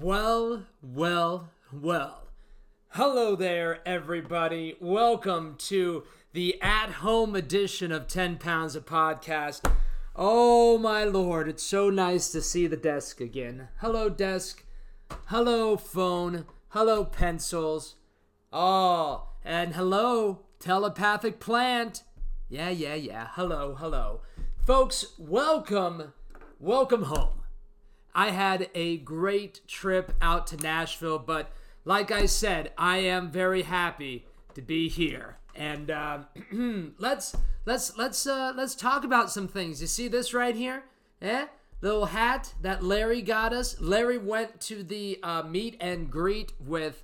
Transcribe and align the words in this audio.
Well, 0.00 0.64
well, 0.80 1.50
well. 1.70 2.26
Hello 2.88 3.36
there, 3.36 3.86
everybody. 3.86 4.74
Welcome 4.80 5.56
to 5.58 6.04
the 6.32 6.60
at 6.62 6.88
home 6.90 7.36
edition 7.36 7.92
of 7.92 8.08
10 8.08 8.38
Pounds 8.38 8.74
of 8.74 8.86
Podcast. 8.86 9.70
Oh, 10.16 10.78
my 10.78 11.04
lord, 11.04 11.46
it's 11.46 11.62
so 11.62 11.90
nice 11.90 12.32
to 12.32 12.40
see 12.40 12.66
the 12.66 12.76
desk 12.76 13.20
again. 13.20 13.68
Hello, 13.80 14.08
desk. 14.08 14.64
Hello, 15.26 15.76
phone. 15.76 16.46
Hello, 16.70 17.04
pencils. 17.04 17.96
Oh, 18.50 19.28
and 19.44 19.74
hello, 19.74 20.46
telepathic 20.58 21.38
plant. 21.38 22.02
Yeah, 22.48 22.70
yeah, 22.70 22.94
yeah. 22.94 23.28
Hello, 23.32 23.74
hello. 23.74 24.22
Folks, 24.66 25.12
welcome, 25.18 26.14
welcome 26.58 27.02
home. 27.02 27.41
I 28.14 28.30
had 28.30 28.68
a 28.74 28.98
great 28.98 29.66
trip 29.66 30.12
out 30.20 30.46
to 30.48 30.56
Nashville, 30.56 31.18
but 31.18 31.52
like 31.84 32.10
I 32.10 32.26
said, 32.26 32.72
I 32.76 32.98
am 32.98 33.30
very 33.30 33.62
happy 33.62 34.26
to 34.54 34.62
be 34.62 34.88
here. 34.88 35.38
And 35.54 35.90
uh, 35.90 36.20
let's 36.98 37.34
let's 37.64 37.96
let's 37.96 38.26
uh, 38.26 38.52
let's 38.56 38.74
talk 38.74 39.04
about 39.04 39.30
some 39.30 39.48
things. 39.48 39.80
You 39.80 39.86
see 39.86 40.08
this 40.08 40.34
right 40.34 40.54
here? 40.54 40.84
Eh? 41.20 41.46
Little 41.80 42.06
hat 42.06 42.54
that 42.60 42.82
Larry 42.84 43.22
got 43.22 43.52
us. 43.52 43.80
Larry 43.80 44.18
went 44.18 44.60
to 44.62 44.82
the 44.82 45.18
uh, 45.22 45.42
meet 45.42 45.76
and 45.80 46.10
greet 46.10 46.52
with 46.60 47.02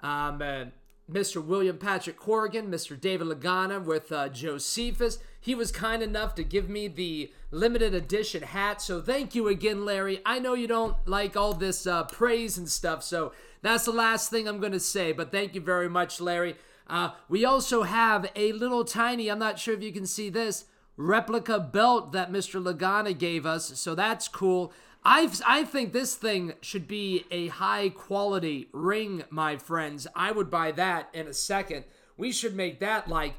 um, 0.00 0.40
uh, 0.40 0.66
Mr. 1.10 1.44
William 1.44 1.76
Patrick 1.76 2.18
Corgan, 2.18 2.68
Mr. 2.68 2.98
David 2.98 3.26
Lagana 3.26 3.82
with 3.82 4.12
uh, 4.12 4.28
Josephus. 4.28 5.18
He 5.40 5.54
was 5.54 5.72
kind 5.72 6.02
enough 6.02 6.34
to 6.36 6.44
give 6.44 6.68
me 6.68 6.86
the 6.88 7.32
limited 7.50 7.94
edition 7.94 8.42
hat. 8.42 8.80
So 8.80 9.00
thank 9.00 9.34
you 9.34 9.48
again, 9.48 9.84
Larry. 9.84 10.20
I 10.24 10.38
know 10.38 10.54
you 10.54 10.66
don't 10.66 10.96
like 11.06 11.36
all 11.36 11.52
this 11.52 11.86
uh, 11.86 12.04
praise 12.04 12.56
and 12.58 12.68
stuff, 12.68 13.02
so 13.02 13.32
that's 13.62 13.84
the 13.84 13.92
last 13.92 14.30
thing 14.30 14.46
I'm 14.46 14.60
going 14.60 14.72
to 14.72 14.80
say. 14.80 15.12
But 15.12 15.32
thank 15.32 15.54
you 15.54 15.60
very 15.60 15.88
much, 15.88 16.20
Larry. 16.20 16.56
Uh, 16.86 17.10
we 17.28 17.44
also 17.44 17.84
have 17.84 18.30
a 18.34 18.52
little 18.52 18.84
tiny, 18.84 19.30
I'm 19.30 19.38
not 19.38 19.58
sure 19.58 19.74
if 19.74 19.82
you 19.82 19.92
can 19.92 20.06
see 20.06 20.28
this, 20.28 20.64
replica 20.96 21.58
belt 21.58 22.12
that 22.12 22.30
Mr. 22.30 22.62
Lagana 22.62 23.16
gave 23.16 23.46
us. 23.46 23.78
So 23.80 23.94
that's 23.94 24.28
cool. 24.28 24.72
I 25.04 25.30
I 25.46 25.64
think 25.64 25.92
this 25.92 26.14
thing 26.14 26.54
should 26.60 26.86
be 26.86 27.24
a 27.30 27.48
high 27.48 27.88
quality 27.88 28.68
ring, 28.72 29.24
my 29.30 29.56
friends. 29.56 30.06
I 30.14 30.32
would 30.32 30.50
buy 30.50 30.72
that 30.72 31.08
in 31.12 31.26
a 31.26 31.34
second. 31.34 31.84
We 32.16 32.32
should 32.32 32.54
make 32.54 32.80
that 32.80 33.08
like 33.08 33.34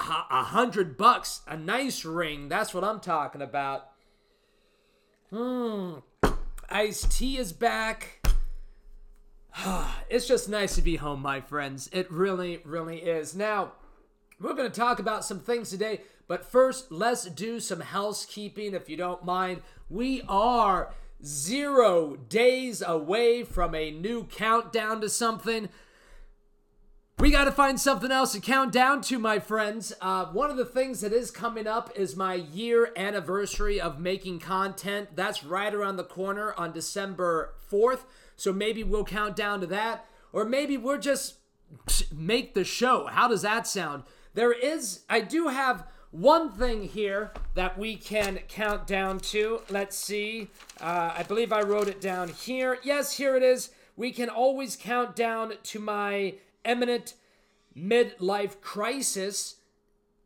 a 0.00 0.42
hundred 0.44 0.96
bucks, 0.96 1.40
a 1.46 1.56
nice 1.56 2.04
ring. 2.04 2.48
That's 2.48 2.74
what 2.74 2.84
I'm 2.84 3.00
talking 3.00 3.42
about. 3.42 3.88
Hmm. 5.30 5.94
Iced 6.70 7.12
tea 7.12 7.38
is 7.38 7.52
back. 7.52 8.24
it's 10.10 10.26
just 10.26 10.48
nice 10.48 10.74
to 10.74 10.82
be 10.82 10.96
home, 10.96 11.20
my 11.20 11.40
friends. 11.40 11.88
It 11.92 12.10
really, 12.10 12.60
really 12.64 12.98
is. 12.98 13.34
Now, 13.34 13.72
we're 14.40 14.54
going 14.54 14.70
to 14.70 14.80
talk 14.80 14.98
about 14.98 15.24
some 15.24 15.40
things 15.40 15.70
today, 15.70 16.00
but 16.26 16.44
first, 16.44 16.90
let's 16.90 17.24
do 17.26 17.60
some 17.60 17.80
housekeeping 17.80 18.74
if 18.74 18.88
you 18.88 18.96
don't 18.96 19.24
mind. 19.24 19.62
We 19.94 20.22
are 20.28 20.92
zero 21.24 22.16
days 22.16 22.82
away 22.84 23.44
from 23.44 23.76
a 23.76 23.92
new 23.92 24.24
countdown 24.24 25.00
to 25.02 25.08
something. 25.08 25.68
We 27.20 27.30
got 27.30 27.44
to 27.44 27.52
find 27.52 27.78
something 27.78 28.10
else 28.10 28.32
to 28.32 28.40
count 28.40 28.72
down 28.72 29.02
to, 29.02 29.20
my 29.20 29.38
friends. 29.38 29.92
Uh, 30.00 30.24
one 30.24 30.50
of 30.50 30.56
the 30.56 30.64
things 30.64 31.00
that 31.02 31.12
is 31.12 31.30
coming 31.30 31.68
up 31.68 31.92
is 31.94 32.16
my 32.16 32.34
year 32.34 32.90
anniversary 32.96 33.80
of 33.80 34.00
making 34.00 34.40
content. 34.40 35.10
That's 35.14 35.44
right 35.44 35.72
around 35.72 35.94
the 35.96 36.02
corner 36.02 36.54
on 36.58 36.72
December 36.72 37.54
4th. 37.70 38.00
So 38.34 38.52
maybe 38.52 38.82
we'll 38.82 39.04
count 39.04 39.36
down 39.36 39.60
to 39.60 39.66
that. 39.68 40.06
Or 40.32 40.44
maybe 40.44 40.76
we'll 40.76 40.98
just 40.98 41.36
make 42.12 42.54
the 42.54 42.64
show. 42.64 43.06
How 43.06 43.28
does 43.28 43.42
that 43.42 43.68
sound? 43.68 44.02
There 44.34 44.52
is, 44.52 45.04
I 45.08 45.20
do 45.20 45.46
have 45.46 45.86
one 46.14 46.48
thing 46.52 46.84
here 46.84 47.32
that 47.54 47.76
we 47.76 47.96
can 47.96 48.38
count 48.46 48.86
down 48.86 49.18
to. 49.18 49.60
Let's 49.68 49.96
see. 49.96 50.48
Uh, 50.80 51.12
I 51.16 51.24
believe 51.24 51.52
I 51.52 51.62
wrote 51.62 51.88
it 51.88 52.00
down 52.00 52.28
here. 52.28 52.78
Yes, 52.84 53.16
here 53.16 53.36
it 53.36 53.42
is. 53.42 53.70
We 53.96 54.12
can 54.12 54.28
always 54.28 54.76
count 54.76 55.16
down 55.16 55.54
to 55.60 55.80
my 55.80 56.34
imminent 56.64 57.14
midlife 57.76 58.60
crisis. 58.60 59.56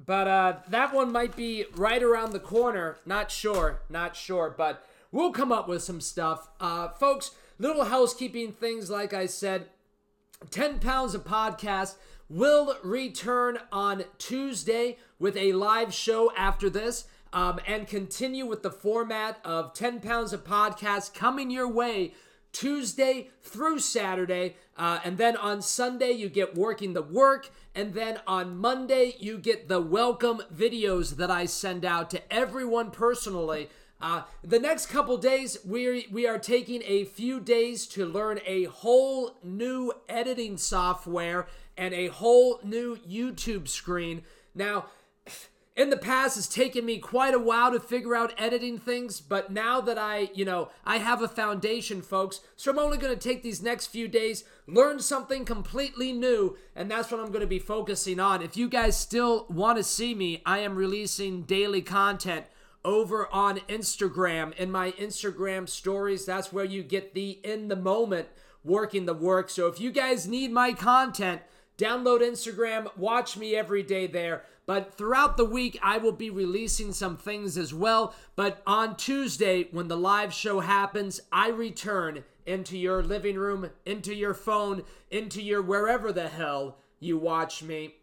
But 0.04 0.28
uh, 0.28 0.56
that 0.68 0.92
one 0.92 1.10
might 1.10 1.34
be 1.34 1.64
right 1.74 2.02
around 2.02 2.32
the 2.32 2.38
corner. 2.38 2.98
Not 3.06 3.30
sure, 3.30 3.80
not 3.88 4.14
sure. 4.14 4.54
But 4.56 4.86
we'll 5.10 5.32
come 5.32 5.50
up 5.50 5.68
with 5.68 5.82
some 5.82 6.02
stuff. 6.02 6.50
Uh, 6.60 6.88
folks, 6.88 7.30
little 7.58 7.86
housekeeping 7.86 8.52
things, 8.52 8.90
like 8.90 9.14
I 9.14 9.24
said. 9.24 9.68
10 10.50 10.80
pounds 10.80 11.14
of 11.14 11.24
podcast 11.24 11.94
will 12.28 12.76
return 12.82 13.58
on 13.72 14.04
Tuesday 14.18 14.98
with 15.18 15.36
a 15.36 15.52
live 15.52 15.92
show 15.94 16.32
after 16.36 16.68
this 16.68 17.06
um, 17.32 17.58
and 17.66 17.86
continue 17.86 18.46
with 18.46 18.62
the 18.62 18.70
format 18.70 19.38
of 19.44 19.74
10 19.74 20.00
pounds 20.00 20.32
of 20.32 20.44
podcast 20.44 21.14
coming 21.14 21.50
your 21.50 21.68
way 21.68 22.14
Tuesday 22.52 23.30
through 23.42 23.78
Saturday. 23.78 24.56
Uh, 24.76 25.00
and 25.04 25.18
then 25.18 25.36
on 25.36 25.60
Sunday, 25.60 26.12
you 26.12 26.28
get 26.28 26.54
Working 26.54 26.94
the 26.94 27.02
Work. 27.02 27.50
And 27.74 27.94
then 27.94 28.20
on 28.26 28.56
Monday, 28.56 29.14
you 29.18 29.38
get 29.38 29.68
the 29.68 29.80
welcome 29.80 30.42
videos 30.54 31.16
that 31.16 31.30
I 31.30 31.46
send 31.46 31.84
out 31.84 32.10
to 32.10 32.32
everyone 32.32 32.90
personally. 32.90 33.68
Uh, 34.00 34.22
the 34.44 34.60
next 34.60 34.86
couple 34.86 35.16
days, 35.16 35.58
we 35.64 36.06
we 36.12 36.26
are 36.26 36.38
taking 36.38 36.82
a 36.86 37.04
few 37.04 37.40
days 37.40 37.84
to 37.88 38.06
learn 38.06 38.38
a 38.46 38.64
whole 38.64 39.38
new 39.42 39.92
editing 40.08 40.56
software 40.56 41.48
and 41.78 41.94
a 41.94 42.08
whole 42.08 42.60
new 42.62 42.96
YouTube 42.96 43.68
screen. 43.68 44.22
Now, 44.54 44.86
in 45.78 45.90
the 45.90 45.96
past 45.96 46.36
it's 46.36 46.48
taken 46.48 46.84
me 46.84 46.98
quite 46.98 47.32
a 47.32 47.38
while 47.38 47.70
to 47.70 47.78
figure 47.78 48.16
out 48.16 48.34
editing 48.36 48.78
things 48.78 49.20
but 49.20 49.52
now 49.52 49.80
that 49.80 49.96
i 49.96 50.28
you 50.34 50.44
know 50.44 50.68
i 50.84 50.98
have 50.98 51.22
a 51.22 51.28
foundation 51.28 52.02
folks 52.02 52.40
so 52.56 52.72
i'm 52.72 52.80
only 52.80 52.98
going 52.98 53.16
to 53.16 53.28
take 53.28 53.44
these 53.44 53.62
next 53.62 53.86
few 53.86 54.08
days 54.08 54.42
learn 54.66 54.98
something 54.98 55.44
completely 55.44 56.12
new 56.12 56.56
and 56.74 56.90
that's 56.90 57.12
what 57.12 57.20
i'm 57.20 57.28
going 57.28 57.40
to 57.40 57.46
be 57.46 57.60
focusing 57.60 58.18
on. 58.18 58.42
If 58.42 58.56
you 58.56 58.68
guys 58.68 58.98
still 58.98 59.46
want 59.48 59.78
to 59.78 59.84
see 59.84 60.14
me 60.16 60.42
i 60.44 60.58
am 60.58 60.74
releasing 60.74 61.42
daily 61.42 61.82
content 61.82 62.46
over 62.84 63.32
on 63.32 63.58
instagram. 63.68 64.52
In 64.56 64.72
my 64.72 64.90
instagram 64.92 65.68
stories 65.68 66.26
that's 66.26 66.52
where 66.52 66.64
you 66.64 66.82
get 66.82 67.14
the 67.14 67.38
in 67.44 67.68
the 67.68 67.76
moment 67.76 68.26
working 68.64 69.06
the 69.06 69.14
work. 69.14 69.48
So 69.48 69.66
if 69.66 69.80
you 69.80 69.90
guys 69.90 70.28
need 70.28 70.52
my 70.52 70.72
content 70.72 71.42
download 71.78 72.20
instagram 72.20 72.94
watch 72.96 73.36
me 73.36 73.56
every 73.56 73.82
day 73.82 74.06
there 74.06 74.44
but 74.68 74.92
throughout 74.92 75.38
the 75.38 75.46
week, 75.46 75.78
I 75.82 75.96
will 75.96 76.12
be 76.12 76.28
releasing 76.28 76.92
some 76.92 77.16
things 77.16 77.56
as 77.56 77.72
well. 77.72 78.14
But 78.36 78.60
on 78.66 78.96
Tuesday, 78.96 79.66
when 79.70 79.88
the 79.88 79.96
live 79.96 80.34
show 80.34 80.60
happens, 80.60 81.22
I 81.32 81.48
return 81.48 82.22
into 82.44 82.76
your 82.76 83.02
living 83.02 83.36
room, 83.36 83.70
into 83.86 84.14
your 84.14 84.34
phone, 84.34 84.82
into 85.10 85.40
your 85.40 85.62
wherever 85.62 86.12
the 86.12 86.28
hell 86.28 86.76
you 87.00 87.16
watch 87.16 87.62
me. 87.62 87.94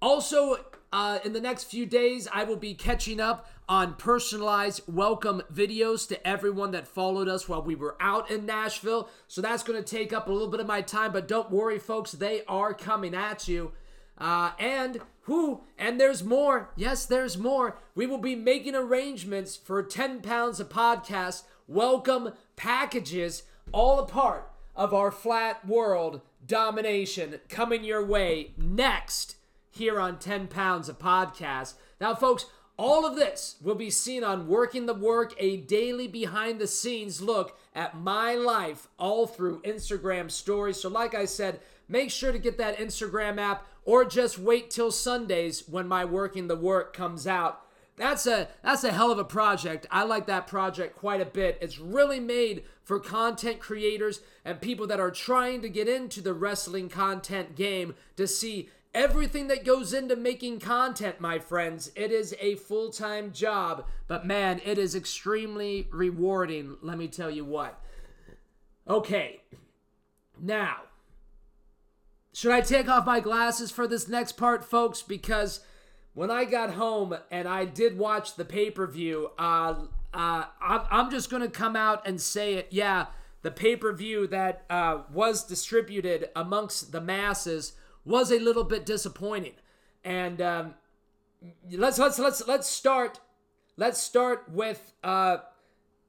Also, 0.00 0.64
uh, 0.94 1.18
in 1.26 1.34
the 1.34 1.42
next 1.42 1.64
few 1.64 1.84
days, 1.84 2.26
I 2.32 2.44
will 2.44 2.56
be 2.56 2.72
catching 2.72 3.20
up 3.20 3.46
on 3.70 3.94
personalized 3.94 4.80
welcome 4.88 5.40
videos 5.54 6.08
to 6.08 6.26
everyone 6.26 6.72
that 6.72 6.88
followed 6.88 7.28
us 7.28 7.48
while 7.48 7.62
we 7.62 7.76
were 7.76 7.96
out 8.00 8.28
in 8.28 8.44
Nashville. 8.44 9.08
So 9.28 9.40
that's 9.40 9.62
going 9.62 9.80
to 9.80 9.88
take 9.88 10.12
up 10.12 10.26
a 10.26 10.32
little 10.32 10.48
bit 10.48 10.58
of 10.58 10.66
my 10.66 10.82
time, 10.82 11.12
but 11.12 11.28
don't 11.28 11.52
worry, 11.52 11.78
folks, 11.78 12.10
they 12.10 12.42
are 12.48 12.74
coming 12.74 13.14
at 13.14 13.46
you. 13.46 13.70
Uh, 14.18 14.50
and 14.58 15.00
who? 15.20 15.62
And 15.78 16.00
there's 16.00 16.24
more. 16.24 16.70
Yes, 16.74 17.06
there's 17.06 17.38
more. 17.38 17.78
We 17.94 18.06
will 18.06 18.18
be 18.18 18.34
making 18.34 18.74
arrangements 18.74 19.56
for 19.56 19.84
10 19.84 20.20
pounds 20.20 20.58
of 20.58 20.68
podcast 20.68 21.44
welcome 21.68 22.32
packages, 22.56 23.44
all 23.70 24.00
a 24.00 24.06
part 24.06 24.50
of 24.74 24.92
our 24.92 25.12
flat 25.12 25.64
world 25.64 26.22
domination 26.44 27.38
coming 27.48 27.84
your 27.84 28.04
way 28.04 28.50
next 28.56 29.36
here 29.70 30.00
on 30.00 30.18
10 30.18 30.48
pounds 30.48 30.88
of 30.88 30.98
podcast. 30.98 31.74
Now, 32.00 32.16
folks, 32.16 32.46
all 32.80 33.04
of 33.04 33.14
this 33.14 33.56
will 33.60 33.74
be 33.74 33.90
seen 33.90 34.24
on 34.24 34.48
Working 34.48 34.86
the 34.86 34.94
Work, 34.94 35.34
a 35.36 35.58
daily 35.58 36.08
behind 36.08 36.58
the 36.58 36.66
scenes 36.66 37.20
look 37.20 37.58
at 37.74 38.00
my 38.00 38.34
life 38.34 38.88
all 38.98 39.26
through 39.26 39.60
Instagram 39.60 40.30
stories. 40.30 40.80
So, 40.80 40.88
like 40.88 41.14
I 41.14 41.26
said, 41.26 41.60
make 41.90 42.10
sure 42.10 42.32
to 42.32 42.38
get 42.38 42.56
that 42.56 42.78
Instagram 42.78 43.38
app 43.38 43.66
or 43.84 44.06
just 44.06 44.38
wait 44.38 44.70
till 44.70 44.90
Sundays 44.90 45.68
when 45.68 45.86
my 45.86 46.06
Working 46.06 46.48
the 46.48 46.56
Work 46.56 46.96
comes 46.96 47.26
out. 47.26 47.60
That's 47.98 48.26
a 48.26 48.48
that's 48.64 48.82
a 48.82 48.92
hell 48.92 49.12
of 49.12 49.18
a 49.18 49.24
project. 49.24 49.86
I 49.90 50.04
like 50.04 50.24
that 50.28 50.46
project 50.46 50.96
quite 50.96 51.20
a 51.20 51.26
bit. 51.26 51.58
It's 51.60 51.78
really 51.78 52.18
made 52.18 52.64
for 52.82 52.98
content 52.98 53.60
creators 53.60 54.22
and 54.42 54.58
people 54.58 54.86
that 54.86 54.98
are 54.98 55.10
trying 55.10 55.60
to 55.60 55.68
get 55.68 55.86
into 55.86 56.22
the 56.22 56.32
wrestling 56.32 56.88
content 56.88 57.56
game 57.56 57.94
to 58.16 58.26
see 58.26 58.70
everything 58.94 59.48
that 59.48 59.64
goes 59.64 59.92
into 59.92 60.16
making 60.16 60.60
content, 60.60 61.20
my 61.20 61.38
friends. 61.38 61.90
It 61.94 62.10
is 62.10 62.34
a 62.40 62.56
full-time 62.56 63.32
job, 63.32 63.86
but 64.08 64.26
man, 64.26 64.60
it 64.64 64.78
is 64.78 64.94
extremely 64.94 65.88
rewarding, 65.92 66.76
let 66.82 66.98
me 66.98 67.08
tell 67.08 67.30
you 67.30 67.44
what. 67.44 67.80
Okay. 68.88 69.40
Now, 70.40 70.76
should 72.32 72.52
I 72.52 72.60
take 72.60 72.88
off 72.88 73.06
my 73.06 73.20
glasses 73.20 73.70
for 73.70 73.86
this 73.86 74.08
next 74.08 74.32
part, 74.32 74.64
folks? 74.64 75.02
Because 75.02 75.60
when 76.14 76.30
I 76.30 76.44
got 76.44 76.74
home 76.74 77.16
and 77.30 77.46
I 77.46 77.64
did 77.64 77.98
watch 77.98 78.34
the 78.36 78.44
pay 78.44 78.70
per 78.70 78.86
view, 78.86 79.30
uh, 79.38 79.74
uh, 80.12 80.44
I'm 80.60 81.10
just 81.10 81.30
going 81.30 81.42
to 81.42 81.48
come 81.48 81.76
out 81.76 82.06
and 82.06 82.20
say 82.20 82.54
it. 82.54 82.68
Yeah, 82.70 83.06
the 83.42 83.50
pay 83.50 83.76
per 83.76 83.92
view 83.92 84.26
that 84.28 84.64
uh, 84.70 85.02
was 85.12 85.44
distributed 85.44 86.30
amongst 86.34 86.92
the 86.92 87.00
masses 87.00 87.74
was 88.04 88.30
a 88.30 88.38
little 88.38 88.64
bit 88.64 88.86
disappointing. 88.86 89.54
And 90.04 90.40
um, 90.40 90.74
let's 91.70 91.98
let's 91.98 92.18
let's 92.18 92.46
let's 92.46 92.68
start. 92.68 93.20
Let's 93.76 94.02
start 94.02 94.50
with 94.50 94.92
uh, 95.02 95.38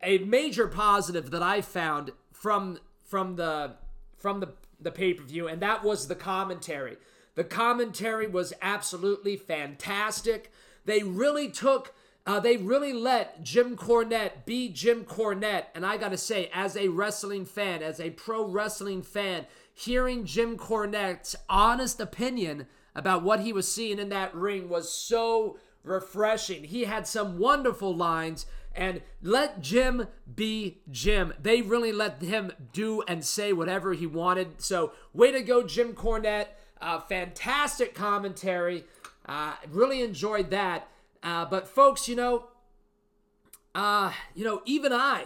a 0.03 0.17
major 0.19 0.67
positive 0.67 1.31
that 1.31 1.43
I 1.43 1.61
found 1.61 2.11
from 2.31 2.79
from 3.03 3.35
the 3.35 3.75
from 4.17 4.39
the 4.39 4.53
the 4.79 4.91
pay 4.91 5.13
per 5.13 5.23
view, 5.23 5.47
and 5.47 5.61
that 5.61 5.83
was 5.83 6.07
the 6.07 6.15
commentary. 6.15 6.97
The 7.35 7.43
commentary 7.43 8.27
was 8.27 8.53
absolutely 8.61 9.37
fantastic. 9.37 10.51
They 10.85 11.03
really 11.03 11.49
took, 11.49 11.93
uh, 12.25 12.39
they 12.39 12.57
really 12.57 12.93
let 12.93 13.43
Jim 13.43 13.75
Cornette 13.75 14.45
be 14.45 14.69
Jim 14.69 15.03
Cornette. 15.05 15.65
And 15.73 15.85
I 15.85 15.97
gotta 15.97 16.17
say, 16.17 16.49
as 16.53 16.77
a 16.77 16.89
wrestling 16.89 17.45
fan, 17.45 17.81
as 17.81 17.99
a 17.99 18.11
pro 18.11 18.45
wrestling 18.45 19.01
fan, 19.01 19.45
hearing 19.73 20.25
Jim 20.25 20.57
Cornette's 20.57 21.35
honest 21.49 21.99
opinion 21.99 22.67
about 22.93 23.23
what 23.23 23.39
he 23.39 23.53
was 23.53 23.71
seeing 23.71 23.99
in 23.99 24.09
that 24.09 24.35
ring 24.35 24.69
was 24.69 24.91
so 24.93 25.57
refreshing. 25.83 26.63
He 26.65 26.83
had 26.83 27.07
some 27.07 27.39
wonderful 27.39 27.95
lines 27.95 28.45
and 28.75 29.01
let 29.21 29.61
Jim 29.61 30.07
be 30.33 30.81
Jim. 30.89 31.33
They 31.41 31.61
really 31.61 31.91
let 31.91 32.21
him 32.21 32.51
do 32.71 33.01
and 33.07 33.25
say 33.25 33.51
whatever 33.51 33.93
he 33.93 34.07
wanted. 34.07 34.61
So, 34.61 34.93
way 35.13 35.31
to 35.31 35.41
go, 35.41 35.63
Jim 35.63 35.93
Cornette. 35.93 36.47
Uh, 36.79 36.99
fantastic 36.99 37.93
commentary. 37.93 38.85
Uh, 39.25 39.53
really 39.69 40.01
enjoyed 40.01 40.49
that. 40.51 40.87
Uh, 41.23 41.45
but, 41.45 41.67
folks, 41.67 42.07
you 42.07 42.15
know, 42.15 42.45
uh, 43.73 44.11
you 44.35 44.43
know, 44.43 44.61
even 44.65 44.91
I 44.91 45.25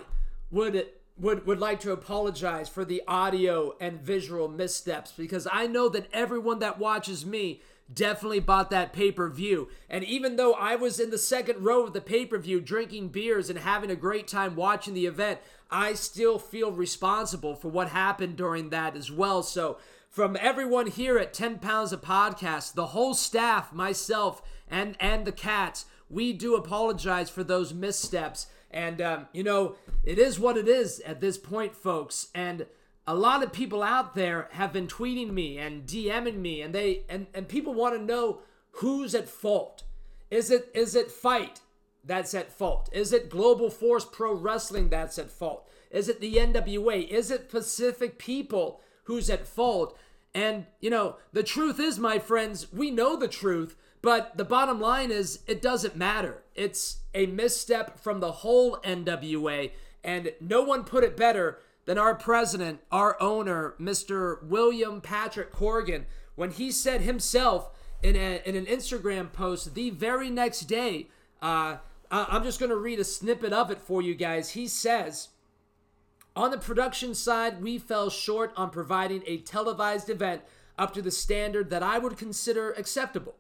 would 0.51 0.87
would 1.17 1.47
would 1.47 1.59
like 1.59 1.79
to 1.79 1.91
apologize 1.91 2.67
for 2.67 2.83
the 2.83 3.01
audio 3.07 3.75
and 3.79 4.01
visual 4.01 4.47
missteps 4.47 5.13
because 5.15 5.47
I 5.51 5.65
know 5.65 5.87
that 5.89 6.07
everyone 6.11 6.59
that 6.59 6.77
watches 6.77 7.25
me 7.25 7.61
definitely 7.91 8.39
bought 8.39 8.69
that 8.71 8.93
pay 8.93 9.11
per 9.11 9.29
view. 9.29 9.69
And 9.89 10.03
even 10.03 10.35
though 10.35 10.53
I 10.53 10.75
was 10.75 10.99
in 10.99 11.11
the 11.11 11.17
second 11.17 11.63
row 11.63 11.85
of 11.85 11.93
the 11.93 12.01
pay 12.01 12.25
per 12.25 12.37
view 12.37 12.59
drinking 12.59 13.09
beers 13.09 13.49
and 13.49 13.59
having 13.59 13.89
a 13.89 13.95
great 13.95 14.27
time 14.27 14.55
watching 14.55 14.93
the 14.93 15.05
event, 15.05 15.39
I 15.71 15.93
still 15.93 16.37
feel 16.39 16.71
responsible 16.71 17.55
for 17.55 17.69
what 17.69 17.89
happened 17.89 18.35
during 18.35 18.69
that 18.69 18.95
as 18.95 19.11
well. 19.11 19.43
So, 19.43 19.77
from 20.09 20.37
everyone 20.39 20.87
here 20.87 21.17
at 21.17 21.33
10 21.33 21.59
Pounds 21.59 21.91
of 21.91 22.01
Podcast, 22.01 22.73
the 22.73 22.87
whole 22.87 23.13
staff, 23.13 23.73
myself, 23.73 24.41
and, 24.69 24.95
and 24.99 25.25
the 25.25 25.31
cats, 25.31 25.85
we 26.09 26.33
do 26.33 26.55
apologize 26.55 27.29
for 27.29 27.43
those 27.43 27.73
missteps. 27.73 28.47
And, 28.71 29.01
um, 29.01 29.27
you 29.31 29.43
know, 29.43 29.75
it 30.03 30.19
is 30.19 30.39
what 30.39 30.57
it 30.57 30.67
is 30.67 30.99
at 31.01 31.21
this 31.21 31.37
point, 31.37 31.75
folks. 31.75 32.29
And 32.35 32.65
a 33.07 33.15
lot 33.15 33.43
of 33.43 33.53
people 33.53 33.83
out 33.83 34.15
there 34.15 34.49
have 34.51 34.73
been 34.73 34.87
tweeting 34.87 35.31
me 35.31 35.57
and 35.57 35.85
DMing 35.85 36.37
me, 36.37 36.61
and 36.61 36.73
they 36.73 37.03
and, 37.07 37.27
and 37.33 37.47
people 37.47 37.73
want 37.73 37.95
to 37.95 38.01
know 38.01 38.39
who's 38.71 39.13
at 39.13 39.29
fault. 39.29 39.83
Is 40.31 40.49
it 40.49 40.69
is 40.73 40.95
it 40.95 41.11
FITE 41.11 41.61
that's 42.03 42.33
at 42.33 42.51
fault? 42.51 42.89
Is 42.91 43.13
it 43.13 43.29
Global 43.29 43.69
Force 43.69 44.05
Pro 44.05 44.33
Wrestling 44.33 44.89
that's 44.89 45.19
at 45.19 45.31
fault? 45.31 45.69
Is 45.91 46.09
it 46.09 46.19
the 46.19 46.35
NWA? 46.35 47.07
Is 47.07 47.29
it 47.31 47.49
Pacific 47.49 48.17
People 48.17 48.81
who's 49.03 49.29
at 49.29 49.47
fault? 49.47 49.97
And 50.35 50.65
you 50.81 50.89
know, 50.89 51.15
the 51.31 51.43
truth 51.43 51.79
is, 51.79 51.97
my 51.97 52.19
friends, 52.19 52.71
we 52.73 52.91
know 52.91 53.15
the 53.15 53.29
truth, 53.29 53.77
but 54.01 54.35
the 54.35 54.43
bottom 54.43 54.81
line 54.81 55.09
is 55.09 55.39
it 55.47 55.61
doesn't 55.61 55.95
matter. 55.95 56.43
It's 56.53 56.97
a 57.13 57.25
misstep 57.25 57.97
from 57.97 58.19
the 58.19 58.33
whole 58.33 58.77
NWA, 58.83 59.71
and 60.03 60.33
no 60.41 60.61
one 60.61 60.83
put 60.83 61.05
it 61.05 61.15
better 61.15 61.59
than 61.85 61.97
our 61.97 62.15
president, 62.15 62.81
our 62.91 63.15
owner, 63.21 63.75
Mr. 63.79 64.43
William 64.43 64.99
Patrick 64.99 65.53
Corgan, 65.53 66.03
when 66.35 66.51
he 66.51 66.69
said 66.69 67.01
himself 67.01 67.69
in, 68.03 68.15
a, 68.15 68.41
in 68.45 68.55
an 68.55 68.65
Instagram 68.65 69.31
post 69.31 69.73
the 69.73 69.89
very 69.91 70.29
next 70.29 70.61
day, 70.61 71.07
uh, 71.41 71.77
I'm 72.11 72.43
just 72.43 72.59
going 72.59 72.71
to 72.71 72.75
read 72.75 72.99
a 72.99 73.03
snippet 73.03 73.53
of 73.53 73.71
it 73.71 73.79
for 73.79 74.01
you 74.01 74.15
guys. 74.15 74.51
He 74.51 74.67
says, 74.67 75.29
On 76.35 76.51
the 76.51 76.57
production 76.57 77.15
side, 77.15 77.61
we 77.61 77.77
fell 77.77 78.09
short 78.09 78.51
on 78.57 78.69
providing 78.69 79.23
a 79.25 79.37
televised 79.37 80.09
event 80.09 80.41
up 80.77 80.93
to 80.93 81.01
the 81.01 81.11
standard 81.11 81.69
that 81.69 81.83
I 81.83 81.97
would 81.97 82.17
consider 82.17 82.71
acceptable. 82.73 83.35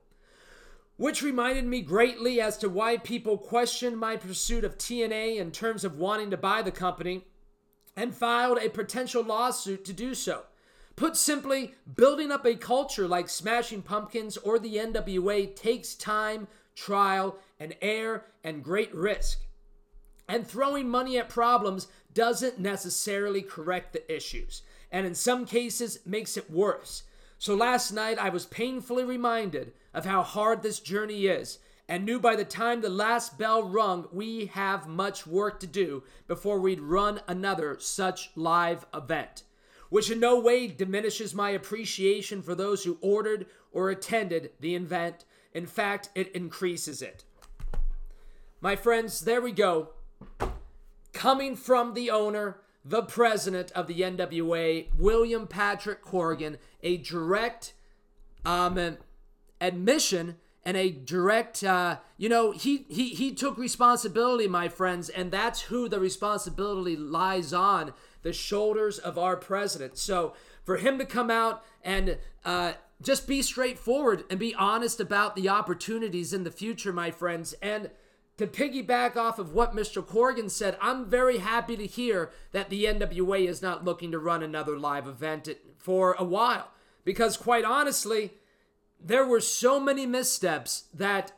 Which 0.97 1.21
reminded 1.21 1.65
me 1.65 1.81
greatly 1.81 2.39
as 2.39 2.57
to 2.59 2.69
why 2.69 2.97
people 2.97 3.37
questioned 3.37 3.97
my 3.97 4.15
pursuit 4.15 4.63
of 4.63 4.77
TNA 4.77 5.37
in 5.37 5.51
terms 5.51 5.83
of 5.83 5.97
wanting 5.97 6.31
to 6.31 6.37
buy 6.37 6.61
the 6.61 6.71
company 6.71 7.25
and 7.97 8.15
filed 8.15 8.59
a 8.59 8.69
potential 8.69 9.23
lawsuit 9.23 9.83
to 9.85 9.93
do 9.93 10.13
so. 10.13 10.43
Put 10.95 11.17
simply, 11.17 11.73
building 11.93 12.31
up 12.31 12.45
a 12.45 12.55
culture 12.55 13.07
like 13.07 13.27
Smashing 13.27 13.81
Pumpkins 13.81 14.37
or 14.37 14.57
the 14.57 14.77
NWA 14.77 15.53
takes 15.53 15.93
time, 15.93 16.47
trial, 16.73 17.37
and 17.59 17.75
air, 17.81 18.25
and 18.45 18.63
great 18.63 18.95
risk. 18.95 19.39
And 20.29 20.47
throwing 20.47 20.87
money 20.87 21.17
at 21.17 21.27
problems 21.27 21.87
doesn't 22.15 22.57
necessarily 22.57 23.43
correct 23.43 23.93
the 23.93 24.13
issues, 24.13 24.63
and 24.91 25.05
in 25.05 25.13
some 25.13 25.45
cases 25.45 25.99
makes 26.05 26.35
it 26.35 26.49
worse. 26.49 27.03
So 27.37 27.53
last 27.53 27.91
night 27.91 28.17
I 28.17 28.29
was 28.29 28.47
painfully 28.47 29.03
reminded 29.03 29.73
of 29.93 30.05
how 30.05 30.23
hard 30.23 30.63
this 30.63 30.79
journey 30.79 31.27
is 31.27 31.59
and 31.87 32.05
knew 32.05 32.19
by 32.19 32.35
the 32.35 32.45
time 32.45 32.81
the 32.81 32.89
last 32.89 33.37
bell 33.37 33.63
rung, 33.63 34.07
we 34.11 34.47
have 34.47 34.87
much 34.87 35.27
work 35.27 35.59
to 35.59 35.67
do 35.67 36.03
before 36.27 36.59
we'd 36.59 36.79
run 36.79 37.21
another 37.27 37.77
such 37.79 38.31
live 38.35 38.85
event, 38.93 39.43
which 39.89 40.09
in 40.09 40.19
no 40.19 40.39
way 40.39 40.67
diminishes 40.67 41.35
my 41.35 41.51
appreciation 41.51 42.41
for 42.41 42.55
those 42.55 42.83
who 42.83 42.97
ordered 43.01 43.45
or 43.71 43.89
attended 43.89 44.51
the 44.59 44.75
event. 44.75 45.25
In 45.53 45.67
fact, 45.67 46.09
it 46.15 46.31
increases 46.31 47.01
it. 47.01 47.23
My 48.61 48.75
friends, 48.75 49.21
there 49.21 49.41
we 49.41 49.51
go. 49.51 49.89
Coming 51.15 51.55
from 51.55 51.93
the 51.93 52.11
owner, 52.11 52.57
the 52.83 53.01
president 53.01 53.71
of 53.71 53.87
the 53.87 54.01
NWA, 54.01 54.93
William 54.97 55.47
Patrick 55.47 56.03
Corgan, 56.03 56.57
a 56.83 56.97
direct 56.97 57.73
um, 58.45 58.97
admission 59.61 60.35
and 60.65 60.75
a 60.75 60.91
direct 60.91 61.63
uh, 61.63 61.99
you 62.17 62.27
know 62.27 62.51
he, 62.51 62.85
he 62.89 63.09
he 63.09 63.33
took 63.33 63.57
responsibility 63.57 64.45
my 64.47 64.67
friends 64.67 65.07
and 65.07 65.31
that's 65.31 65.61
who 65.61 65.87
the 65.87 66.01
responsibility 66.01 66.97
lies 66.97 67.53
on 67.53 67.93
the 68.23 68.33
shoulders 68.33 68.99
of 68.99 69.17
our 69.17 69.37
president. 69.37 69.97
So 69.97 70.33
for 70.65 70.77
him 70.77 70.97
to 70.97 71.05
come 71.05 71.31
out 71.31 71.63
and 71.81 72.17
uh, 72.43 72.73
just 73.01 73.25
be 73.25 73.41
straightforward 73.41 74.25
and 74.29 74.37
be 74.37 74.53
honest 74.53 74.99
about 74.99 75.37
the 75.37 75.47
opportunities 75.47 76.33
in 76.33 76.43
the 76.43 76.51
future 76.51 76.91
my 76.91 77.09
friends 77.09 77.53
and 77.61 77.89
to 78.37 78.47
piggyback 78.47 79.15
off 79.15 79.39
of 79.39 79.53
what 79.53 79.75
Mr. 79.75 80.05
Corgan 80.05 80.51
said, 80.51 80.77
I'm 80.81 81.09
very 81.09 81.37
happy 81.37 81.77
to 81.77 81.85
hear 81.85 82.31
that 82.51 82.69
the 82.69 82.85
NWA 82.85 83.47
is 83.47 83.61
not 83.61 83.85
looking 83.85 84.11
to 84.11 84.19
run 84.19 84.43
another 84.43 84.77
live 84.77 85.07
event 85.07 85.49
for 85.77 86.15
a 86.19 86.23
while. 86.23 86.71
Because, 87.05 87.37
quite 87.37 87.63
honestly, 87.63 88.33
there 88.99 89.25
were 89.25 89.39
so 89.39 89.79
many 89.79 90.05
missteps 90.05 90.85
that 90.93 91.31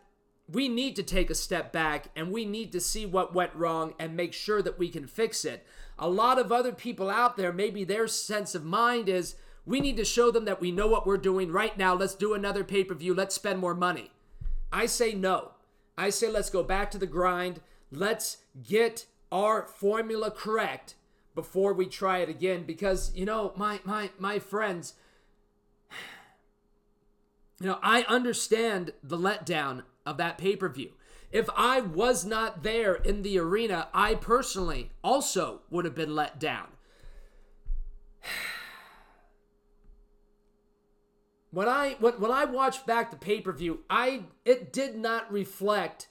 we 0.49 0.69
need 0.69 0.95
to 0.95 1.03
take 1.03 1.29
a 1.29 1.35
step 1.35 1.73
back 1.73 2.07
and 2.15 2.31
we 2.31 2.45
need 2.45 2.71
to 2.71 2.79
see 2.79 3.05
what 3.05 3.35
went 3.35 3.53
wrong 3.53 3.93
and 3.99 4.15
make 4.15 4.33
sure 4.33 4.61
that 4.61 4.79
we 4.79 4.89
can 4.89 5.05
fix 5.05 5.43
it. 5.43 5.65
A 5.99 6.09
lot 6.09 6.39
of 6.39 6.51
other 6.51 6.71
people 6.71 7.09
out 7.09 7.35
there, 7.35 7.51
maybe 7.51 7.83
their 7.83 8.07
sense 8.07 8.55
of 8.55 8.63
mind 8.63 9.09
is 9.09 9.35
we 9.65 9.81
need 9.81 9.97
to 9.97 10.05
show 10.05 10.31
them 10.31 10.45
that 10.45 10.61
we 10.61 10.71
know 10.71 10.87
what 10.87 11.05
we're 11.05 11.17
doing 11.17 11.51
right 11.51 11.77
now. 11.77 11.93
Let's 11.93 12.15
do 12.15 12.33
another 12.33 12.63
pay 12.63 12.85
per 12.85 12.95
view. 12.95 13.13
Let's 13.13 13.35
spend 13.35 13.59
more 13.59 13.75
money. 13.75 14.11
I 14.71 14.85
say 14.85 15.13
no. 15.13 15.51
I 15.97 16.09
say 16.09 16.29
let's 16.29 16.49
go 16.49 16.63
back 16.63 16.91
to 16.91 16.97
the 16.97 17.07
grind. 17.07 17.61
Let's 17.91 18.37
get 18.61 19.05
our 19.31 19.67
formula 19.67 20.31
correct 20.31 20.95
before 21.35 21.73
we 21.73 21.85
try 21.85 22.19
it 22.19 22.29
again 22.29 22.63
because 22.63 23.11
you 23.15 23.25
know 23.25 23.53
my 23.55 23.79
my 23.83 24.09
my 24.17 24.39
friends 24.39 24.93
you 27.59 27.67
know, 27.67 27.79
I 27.81 28.03
understand 28.03 28.93
the 29.03 29.17
letdown 29.17 29.83
of 30.05 30.17
that 30.17 30.37
pay 30.37 30.55
per 30.55 30.69
view. 30.69 30.91
If 31.31 31.49
I 31.55 31.81
was 31.81 32.25
not 32.25 32.63
there 32.63 32.95
in 32.95 33.21
the 33.21 33.37
arena, 33.37 33.89
I 33.93 34.15
personally 34.15 34.91
also 35.03 35.61
would 35.69 35.85
have 35.85 35.95
been 35.95 36.15
let 36.15 36.39
down. 36.39 36.67
When 41.57 41.67
I 41.67 41.95
when, 41.99 42.13
when 42.19 42.29
I 42.29 42.45
watched 42.45 42.85
back 42.85 43.09
the 43.09 43.17
pay-per-view, 43.17 43.79
I 43.89 44.25
it 44.45 44.71
did 44.71 44.95
not 44.95 45.31
reflect 45.33 46.07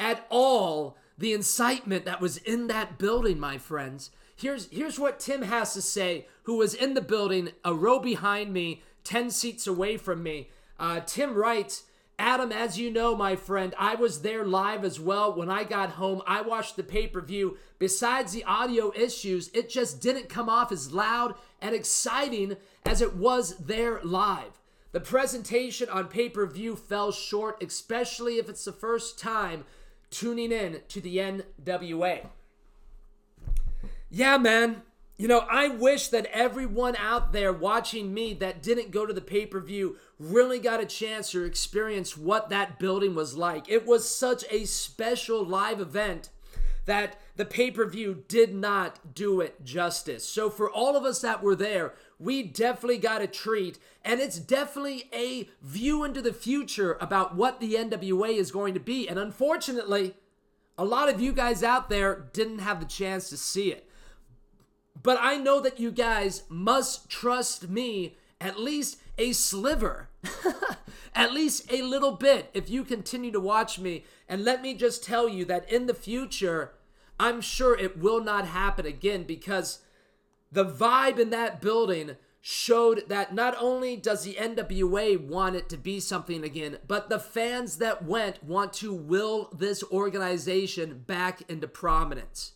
at 0.00 0.26
all 0.30 0.96
the 1.18 1.34
incitement 1.34 2.06
that 2.06 2.22
was 2.22 2.38
in 2.38 2.68
that 2.68 2.96
building, 2.96 3.38
my 3.38 3.58
friends. 3.58 4.10
Here's 4.34 4.70
here's 4.70 4.98
what 4.98 5.20
Tim 5.20 5.42
has 5.42 5.74
to 5.74 5.82
say, 5.82 6.28
who 6.44 6.56
was 6.56 6.72
in 6.72 6.94
the 6.94 7.02
building, 7.02 7.50
a 7.62 7.74
row 7.74 7.98
behind 7.98 8.54
me, 8.54 8.82
10 9.04 9.30
seats 9.30 9.66
away 9.66 9.98
from 9.98 10.22
me. 10.22 10.48
Uh, 10.80 11.00
Tim 11.00 11.34
writes, 11.34 11.82
Adam, 12.18 12.50
as 12.50 12.78
you 12.78 12.90
know, 12.90 13.14
my 13.14 13.36
friend, 13.36 13.74
I 13.78 13.96
was 13.96 14.22
there 14.22 14.46
live 14.46 14.82
as 14.82 14.98
well. 14.98 15.30
When 15.30 15.50
I 15.50 15.64
got 15.64 15.90
home, 15.90 16.22
I 16.26 16.40
watched 16.40 16.76
the 16.76 16.82
pay 16.82 17.06
per 17.06 17.20
view. 17.20 17.58
Besides 17.78 18.32
the 18.32 18.44
audio 18.44 18.94
issues, 18.96 19.50
it 19.52 19.68
just 19.68 20.00
didn't 20.00 20.30
come 20.30 20.48
off 20.48 20.72
as 20.72 20.94
loud 20.94 21.34
and 21.60 21.74
exciting 21.74 22.56
as 22.86 23.02
it 23.02 23.14
was 23.14 23.58
there 23.58 24.00
live. 24.02 24.55
The 24.96 25.00
presentation 25.00 25.90
on 25.90 26.08
pay 26.08 26.30
per 26.30 26.46
view 26.46 26.74
fell 26.74 27.12
short, 27.12 27.62
especially 27.62 28.38
if 28.38 28.48
it's 28.48 28.64
the 28.64 28.72
first 28.72 29.18
time 29.18 29.66
tuning 30.08 30.50
in 30.50 30.80
to 30.88 31.02
the 31.02 31.18
NWA. 31.18 32.28
Yeah, 34.08 34.38
man. 34.38 34.80
You 35.18 35.28
know, 35.28 35.40
I 35.50 35.68
wish 35.68 36.08
that 36.08 36.24
everyone 36.32 36.96
out 36.96 37.34
there 37.34 37.52
watching 37.52 38.14
me 38.14 38.32
that 38.40 38.62
didn't 38.62 38.90
go 38.90 39.04
to 39.04 39.12
the 39.12 39.20
pay 39.20 39.44
per 39.44 39.60
view 39.60 39.96
really 40.18 40.58
got 40.58 40.80
a 40.80 40.86
chance 40.86 41.30
to 41.32 41.44
experience 41.44 42.16
what 42.16 42.48
that 42.48 42.78
building 42.78 43.14
was 43.14 43.36
like. 43.36 43.68
It 43.68 43.84
was 43.84 44.08
such 44.08 44.46
a 44.50 44.64
special 44.64 45.44
live 45.44 45.78
event 45.78 46.30
that 46.86 47.20
the 47.36 47.44
pay 47.44 47.70
per 47.70 47.84
view 47.84 48.24
did 48.28 48.54
not 48.54 49.14
do 49.14 49.42
it 49.42 49.62
justice. 49.62 50.26
So, 50.26 50.48
for 50.48 50.70
all 50.70 50.96
of 50.96 51.04
us 51.04 51.20
that 51.20 51.42
were 51.42 51.54
there, 51.54 51.92
we 52.18 52.42
definitely 52.42 52.98
got 52.98 53.22
a 53.22 53.26
treat. 53.26 53.78
And 54.04 54.20
it's 54.20 54.38
definitely 54.38 55.08
a 55.12 55.48
view 55.62 56.04
into 56.04 56.22
the 56.22 56.32
future 56.32 56.96
about 57.00 57.34
what 57.34 57.60
the 57.60 57.74
NWA 57.74 58.36
is 58.36 58.50
going 58.50 58.74
to 58.74 58.80
be. 58.80 59.08
And 59.08 59.18
unfortunately, 59.18 60.14
a 60.78 60.84
lot 60.84 61.08
of 61.08 61.20
you 61.20 61.32
guys 61.32 61.62
out 61.62 61.88
there 61.88 62.28
didn't 62.32 62.60
have 62.60 62.80
the 62.80 62.86
chance 62.86 63.28
to 63.30 63.36
see 63.36 63.72
it. 63.72 63.88
But 65.02 65.18
I 65.20 65.36
know 65.36 65.60
that 65.60 65.78
you 65.78 65.90
guys 65.90 66.44
must 66.48 67.08
trust 67.08 67.68
me 67.68 68.16
at 68.40 68.58
least 68.58 68.98
a 69.18 69.32
sliver, 69.32 70.08
at 71.14 71.32
least 71.32 71.70
a 71.72 71.82
little 71.82 72.12
bit, 72.12 72.50
if 72.54 72.68
you 72.68 72.84
continue 72.84 73.30
to 73.32 73.40
watch 73.40 73.78
me. 73.78 74.04
And 74.28 74.44
let 74.44 74.62
me 74.62 74.74
just 74.74 75.04
tell 75.04 75.28
you 75.28 75.44
that 75.46 75.70
in 75.70 75.86
the 75.86 75.94
future, 75.94 76.72
I'm 77.18 77.40
sure 77.40 77.78
it 77.78 77.98
will 77.98 78.22
not 78.22 78.46
happen 78.46 78.84
again 78.84 79.24
because 79.24 79.80
the 80.56 80.64
vibe 80.64 81.18
in 81.18 81.28
that 81.28 81.60
building 81.60 82.16
showed 82.40 83.10
that 83.10 83.34
not 83.34 83.54
only 83.60 83.94
does 83.94 84.24
the 84.24 84.32
NWA 84.36 85.20
want 85.20 85.54
it 85.54 85.68
to 85.68 85.76
be 85.76 86.00
something 86.00 86.42
again, 86.42 86.78
but 86.88 87.10
the 87.10 87.18
fans 87.18 87.76
that 87.76 88.06
went 88.06 88.42
want 88.42 88.72
to 88.72 88.90
will 88.90 89.50
this 89.54 89.84
organization 89.92 91.04
back 91.06 91.42
into 91.50 91.68
prominence. 91.68 92.52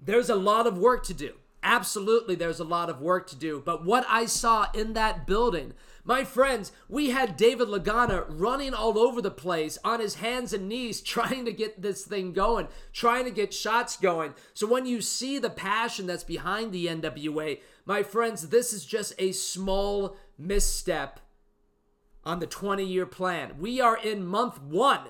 There's 0.00 0.30
a 0.30 0.34
lot 0.34 0.66
of 0.66 0.78
work 0.78 1.04
to 1.04 1.14
do. 1.14 1.34
Absolutely, 1.62 2.34
there's 2.34 2.60
a 2.60 2.64
lot 2.64 2.88
of 2.88 3.02
work 3.02 3.28
to 3.28 3.36
do. 3.36 3.62
But 3.62 3.84
what 3.84 4.06
I 4.08 4.24
saw 4.24 4.68
in 4.72 4.94
that 4.94 5.26
building, 5.26 5.74
my 6.08 6.24
friends, 6.24 6.72
we 6.88 7.10
had 7.10 7.36
David 7.36 7.68
Lagana 7.68 8.24
running 8.28 8.72
all 8.72 8.98
over 8.98 9.20
the 9.20 9.30
place 9.30 9.76
on 9.84 10.00
his 10.00 10.14
hands 10.14 10.54
and 10.54 10.66
knees 10.66 11.00
trying 11.02 11.44
to 11.44 11.52
get 11.52 11.82
this 11.82 12.04
thing 12.04 12.32
going, 12.32 12.68
trying 12.94 13.26
to 13.26 13.30
get 13.30 13.52
shots 13.52 13.98
going. 13.98 14.32
So 14.54 14.66
when 14.66 14.86
you 14.86 15.02
see 15.02 15.38
the 15.38 15.50
passion 15.50 16.06
that's 16.06 16.24
behind 16.24 16.72
the 16.72 16.86
NWA, 16.86 17.60
my 17.84 18.02
friends, 18.02 18.48
this 18.48 18.72
is 18.72 18.86
just 18.86 19.12
a 19.18 19.32
small 19.32 20.16
misstep 20.38 21.20
on 22.24 22.38
the 22.38 22.46
20 22.46 22.84
year 22.84 23.04
plan. 23.04 23.56
We 23.58 23.78
are 23.78 23.98
in 23.98 24.24
month 24.24 24.62
one 24.62 25.08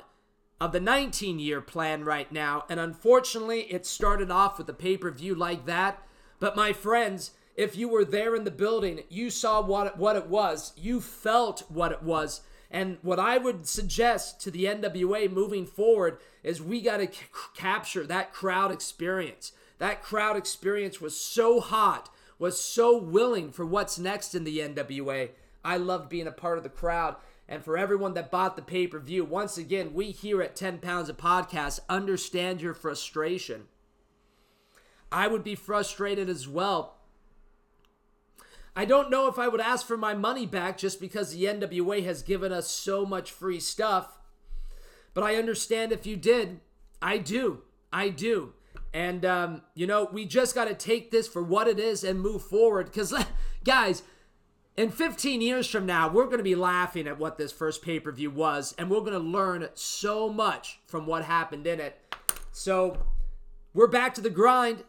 of 0.61 0.73
the 0.73 0.81
19 0.81 1.39
year 1.39 1.61
plan 1.61 2.05
right 2.05 2.33
now. 2.33 2.65
And 2.69 2.81
unfortunately, 2.81 3.61
it 3.73 3.87
started 3.87 4.33
off 4.33 4.59
with 4.59 4.69
a 4.69 4.75
pay 4.75 4.97
per 4.97 5.13
view 5.13 5.37
like 5.37 5.65
that. 5.67 6.03
But 6.41 6.57
my 6.57 6.73
friends, 6.73 7.31
if 7.59 7.77
you 7.77 7.89
were 7.89 8.05
there 8.05 8.37
in 8.37 8.45
the 8.45 8.53
building, 8.53 9.03
you 9.09 9.31
saw 9.31 9.61
what, 9.61 9.99
what 9.99 10.15
it 10.15 10.29
was, 10.29 10.73
you 10.77 11.01
felt 11.01 11.65
what 11.69 11.91
it 11.91 12.05
was. 12.05 12.43
And 12.71 12.99
what 13.03 13.19
I 13.19 13.37
would 13.37 13.67
suggest 13.67 14.41
to 14.43 14.53
the 14.53 14.67
NWA 14.67 15.29
moving 15.29 15.67
forward 15.67 16.19
is 16.45 16.63
we 16.63 16.81
got 16.81 16.99
to 16.99 17.07
c- 17.07 17.25
capture 17.57 18.07
that 18.07 18.33
crowd 18.33 18.71
experience. 18.71 19.51
That 19.79 20.05
crowd 20.05 20.37
experience 20.37 21.01
was 21.01 21.19
so 21.19 21.59
hot, 21.59 22.09
was 22.39 22.61
so 22.61 22.97
willing 22.97 23.51
for 23.51 23.67
what's 23.67 23.99
next 23.99 24.37
in 24.37 24.45
the 24.45 24.61
NWA. 24.61 25.31
I 25.65 25.79
loved 25.79 26.09
being 26.09 26.29
a 26.29 26.33
part 26.33 26.59
of 26.59 26.65
the 26.65 26.71
crowd. 26.71 27.17
And 27.49 27.65
for 27.65 27.77
everyone 27.77 28.15
that 28.15 28.31
bought 28.31 28.55
the 28.55 28.63
pay 28.63 28.87
per 28.87 29.01
view, 29.01 29.25
once 29.25 29.59
again, 29.59 29.95
we 29.95 30.13
here 30.13 30.41
at 30.43 30.55
10 30.55 30.79
Pounds 30.79 31.09
of 31.09 31.17
Podcast 31.17 31.81
understand 31.89 32.63
your 32.63 32.75
frustration. 32.75 33.65
I 35.11 35.27
would 35.27 35.43
be 35.43 35.57
frustrated 35.57 36.29
as 36.29 36.47
well. 36.47 36.98
I 38.77 38.85
don't 38.85 39.11
know 39.11 39.29
if 39.29 39.39
I 39.39 39.49
would 39.49 39.61
ask 39.61 39.87
for 39.87 39.97
my 39.97 40.15
money 40.15 40.47
back 40.47 40.79
just 40.79 41.01
because 41.01 41.33
the 41.33 41.45
NWA 41.45 42.05
has 42.05 42.23
given 42.23 42.53
us 42.53 42.71
so 42.71 43.05
much 43.05 43.33
free 43.33 43.61
stuff. 43.61 44.19
But 45.15 45.25
I 45.25 45.37
understand 45.37 45.93
if 45.93 46.07
you 46.07 46.17
did. 46.17 46.61
I 47.03 47.19
do. 47.19 47.63
I 47.93 48.09
do. 48.09 48.53
And, 48.93 49.25
um, 49.25 49.63
you 49.75 49.87
know, 49.87 50.09
we 50.13 50.25
just 50.25 50.55
got 50.55 50.67
to 50.67 50.75
take 50.75 51.11
this 51.11 51.29
for 51.29 51.43
what 51.43 51.69
it 51.69 51.79
is 51.79 52.05
and 52.05 52.21
move 52.21 52.43
forward. 52.43 52.87
Because, 52.87 53.13
guys, 53.65 54.03
in 54.77 54.91
15 54.91 55.41
years 55.41 55.69
from 55.69 55.87
now, 55.87 56.09
we're 56.09 56.27
going 56.27 56.39
to 56.39 56.45
be 56.45 56.55
laughing 56.55 57.07
at 57.09 57.19
what 57.19 57.37
this 57.37 57.53
first 57.53 57.83
pay 57.83 57.99
per 58.01 58.13
view 58.13 58.31
was, 58.31 58.75
and 58.79 58.91
we're 58.91 59.01
going 59.01 59.13
to 59.13 59.19
learn 59.19 59.69
so 59.75 60.29
much 60.29 60.81
from 60.87 61.07
what 61.07 61.25
happened 61.25 61.67
in 61.67 61.81
it. 61.81 61.99
So, 62.53 62.97
we're 63.75 63.89
back 63.89 64.15
to 64.15 64.21
the 64.21 64.31
grind. 64.31 64.85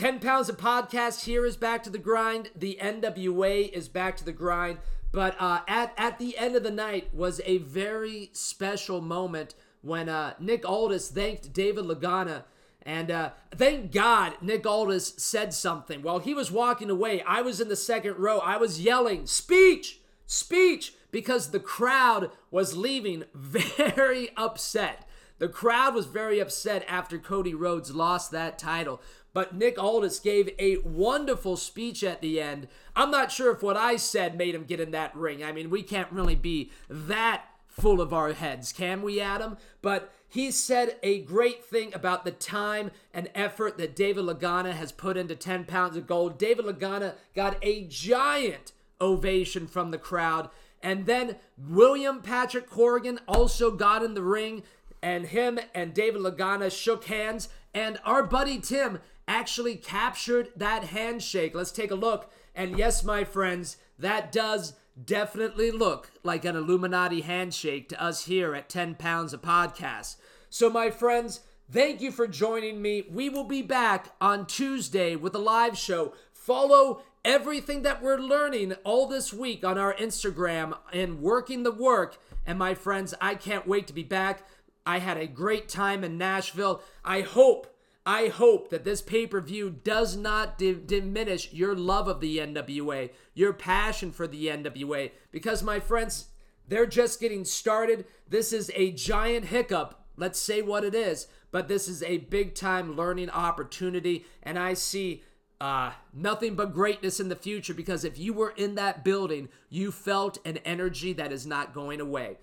10 0.00 0.18
pounds 0.18 0.48
of 0.48 0.56
podcast 0.56 1.26
here 1.26 1.44
is 1.44 1.58
back 1.58 1.82
to 1.82 1.90
the 1.90 1.98
grind. 1.98 2.48
The 2.56 2.78
NWA 2.80 3.70
is 3.70 3.86
back 3.86 4.16
to 4.16 4.24
the 4.24 4.32
grind. 4.32 4.78
But 5.12 5.36
uh, 5.38 5.60
at, 5.68 5.92
at 5.98 6.18
the 6.18 6.38
end 6.38 6.56
of 6.56 6.62
the 6.62 6.70
night 6.70 7.14
was 7.14 7.42
a 7.44 7.58
very 7.58 8.30
special 8.32 9.02
moment 9.02 9.54
when 9.82 10.08
uh, 10.08 10.32
Nick 10.40 10.66
Aldis 10.66 11.10
thanked 11.10 11.52
David 11.52 11.84
Lagana 11.84 12.44
and 12.80 13.10
uh, 13.10 13.32
thank 13.54 13.92
God 13.92 14.38
Nick 14.40 14.64
Aldis 14.64 15.12
said 15.18 15.52
something. 15.52 16.00
While 16.00 16.20
he 16.20 16.32
was 16.32 16.50
walking 16.50 16.88
away, 16.88 17.20
I 17.20 17.42
was 17.42 17.60
in 17.60 17.68
the 17.68 17.76
second 17.76 18.16
row. 18.16 18.38
I 18.38 18.56
was 18.56 18.80
yelling, 18.80 19.26
Speech! 19.26 20.00
Speech! 20.24 20.94
Because 21.10 21.50
the 21.50 21.60
crowd 21.60 22.30
was 22.50 22.74
leaving 22.74 23.24
very 23.34 24.30
upset. 24.34 25.06
The 25.40 25.48
crowd 25.48 25.94
was 25.94 26.04
very 26.04 26.38
upset 26.38 26.84
after 26.86 27.18
Cody 27.18 27.54
Rhodes 27.54 27.94
lost 27.94 28.30
that 28.30 28.58
title. 28.58 29.00
But 29.32 29.54
Nick 29.54 29.78
Aldis 29.78 30.18
gave 30.18 30.50
a 30.58 30.78
wonderful 30.78 31.56
speech 31.56 32.02
at 32.02 32.20
the 32.20 32.40
end. 32.40 32.68
I'm 32.96 33.10
not 33.10 33.30
sure 33.30 33.52
if 33.52 33.62
what 33.62 33.76
I 33.76 33.96
said 33.96 34.36
made 34.36 34.54
him 34.54 34.64
get 34.64 34.80
in 34.80 34.90
that 34.90 35.14
ring. 35.14 35.44
I 35.44 35.52
mean, 35.52 35.70
we 35.70 35.82
can't 35.82 36.10
really 36.10 36.34
be 36.34 36.70
that 36.88 37.44
full 37.66 38.00
of 38.00 38.12
our 38.12 38.32
heads, 38.32 38.72
can 38.72 39.02
we, 39.02 39.20
Adam? 39.20 39.56
But 39.80 40.12
he 40.28 40.50
said 40.50 40.96
a 41.02 41.20
great 41.22 41.64
thing 41.64 41.94
about 41.94 42.24
the 42.24 42.30
time 42.30 42.90
and 43.12 43.30
effort 43.34 43.78
that 43.78 43.96
David 43.96 44.24
Lagana 44.24 44.72
has 44.72 44.92
put 44.92 45.16
into 45.16 45.34
10 45.34 45.64
pounds 45.64 45.96
of 45.96 46.06
gold. 46.06 46.38
David 46.38 46.64
Lagana 46.64 47.14
got 47.34 47.56
a 47.62 47.84
giant 47.84 48.72
ovation 49.00 49.66
from 49.66 49.90
the 49.90 49.98
crowd. 49.98 50.50
And 50.82 51.06
then 51.06 51.36
William 51.58 52.22
Patrick 52.22 52.68
Corgan 52.68 53.18
also 53.28 53.70
got 53.70 54.02
in 54.02 54.14
the 54.14 54.22
ring, 54.22 54.62
and 55.02 55.26
him 55.26 55.58
and 55.74 55.94
David 55.94 56.22
Lagana 56.22 56.70
shook 56.70 57.04
hands. 57.04 57.48
And 57.74 57.98
our 58.04 58.22
buddy 58.22 58.58
Tim 58.58 59.00
actually 59.30 59.76
captured 59.76 60.48
that 60.56 60.82
handshake. 60.82 61.54
Let's 61.54 61.70
take 61.70 61.92
a 61.92 61.94
look. 61.94 62.32
And 62.52 62.76
yes, 62.76 63.04
my 63.04 63.22
friends, 63.22 63.76
that 63.96 64.32
does 64.32 64.74
definitely 65.02 65.70
look 65.70 66.10
like 66.24 66.44
an 66.44 66.56
Illuminati 66.56 67.20
handshake 67.20 67.88
to 67.90 68.02
us 68.02 68.24
here 68.24 68.56
at 68.56 68.68
10 68.68 68.96
Pounds 68.96 69.32
of 69.32 69.40
Podcast. 69.40 70.16
So, 70.50 70.68
my 70.68 70.90
friends, 70.90 71.42
thank 71.70 72.00
you 72.00 72.10
for 72.10 72.26
joining 72.26 72.82
me. 72.82 73.04
We 73.08 73.28
will 73.28 73.44
be 73.44 73.62
back 73.62 74.12
on 74.20 74.46
Tuesday 74.46 75.14
with 75.14 75.36
a 75.36 75.38
live 75.38 75.78
show. 75.78 76.12
Follow 76.32 77.02
everything 77.24 77.82
that 77.82 78.02
we're 78.02 78.18
learning 78.18 78.72
all 78.82 79.06
this 79.06 79.32
week 79.32 79.64
on 79.64 79.78
our 79.78 79.94
Instagram 79.94 80.76
and 80.92 81.22
working 81.22 81.62
the 81.62 81.70
work. 81.70 82.18
And, 82.44 82.58
my 82.58 82.74
friends, 82.74 83.14
I 83.20 83.36
can't 83.36 83.68
wait 83.68 83.86
to 83.86 83.92
be 83.92 84.02
back. 84.02 84.42
I 84.84 84.98
had 84.98 85.18
a 85.18 85.28
great 85.28 85.68
time 85.68 86.02
in 86.02 86.18
Nashville. 86.18 86.82
I 87.04 87.20
hope 87.20 87.68
I 88.10 88.26
hope 88.26 88.70
that 88.70 88.82
this 88.82 89.00
pay 89.02 89.28
per 89.28 89.40
view 89.40 89.70
does 89.70 90.16
not 90.16 90.58
di- 90.58 90.74
diminish 90.74 91.52
your 91.52 91.76
love 91.76 92.08
of 92.08 92.20
the 92.20 92.38
NWA, 92.38 93.10
your 93.34 93.52
passion 93.52 94.10
for 94.10 94.26
the 94.26 94.48
NWA, 94.48 95.12
because 95.30 95.62
my 95.62 95.78
friends, 95.78 96.24
they're 96.66 96.86
just 96.86 97.20
getting 97.20 97.44
started. 97.44 98.04
This 98.28 98.52
is 98.52 98.72
a 98.74 98.90
giant 98.90 99.44
hiccup. 99.44 100.06
Let's 100.16 100.40
say 100.40 100.60
what 100.60 100.82
it 100.82 100.92
is, 100.92 101.28
but 101.52 101.68
this 101.68 101.86
is 101.86 102.02
a 102.02 102.18
big 102.18 102.56
time 102.56 102.96
learning 102.96 103.30
opportunity, 103.30 104.26
and 104.42 104.58
I 104.58 104.74
see 104.74 105.22
uh, 105.60 105.92
nothing 106.12 106.56
but 106.56 106.74
greatness 106.74 107.20
in 107.20 107.28
the 107.28 107.36
future 107.36 107.74
because 107.74 108.04
if 108.04 108.18
you 108.18 108.32
were 108.32 108.54
in 108.56 108.74
that 108.74 109.04
building, 109.04 109.50
you 109.68 109.92
felt 109.92 110.44
an 110.44 110.56
energy 110.64 111.12
that 111.12 111.30
is 111.30 111.46
not 111.46 111.72
going 111.72 112.00
away. 112.00 112.38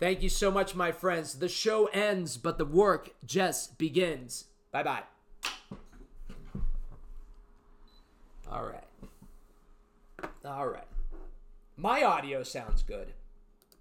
Thank 0.00 0.20
you 0.20 0.28
so 0.28 0.50
much, 0.50 0.74
my 0.74 0.90
friends. 0.90 1.34
The 1.34 1.48
show 1.48 1.86
ends, 1.92 2.36
but 2.36 2.58
the 2.58 2.64
work 2.64 3.10
just 3.24 3.78
begins. 3.78 4.46
Bye 4.72 4.82
bye. 4.82 5.11
All 8.52 8.64
right. 8.64 10.28
All 10.44 10.68
right. 10.68 10.86
My 11.78 12.04
audio 12.04 12.42
sounds 12.42 12.82
good. 12.82 13.14